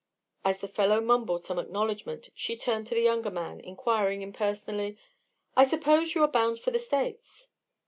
[0.43, 4.97] As the fellow mumbled some acknowledgment, she turned to the younger man, inquiring impersonally:
[5.55, 7.51] "I suppose you are bound for the States?"